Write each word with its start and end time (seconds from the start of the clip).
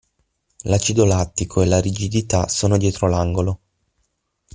L'acido 0.63 1.05
lattico 1.05 1.61
e 1.61 1.67
la 1.67 1.79
rigidità 1.79 2.47
sono 2.47 2.79
dietro 2.79 3.07
l'angolo. 3.07 3.59